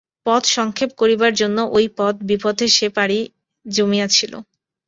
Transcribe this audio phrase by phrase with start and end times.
[0.25, 1.85] পথ সংক্ষেপ করিবার জন্য ওই
[2.21, 3.19] বিপথে সে পাড়ি
[3.65, 4.33] জমাইয়াছিল।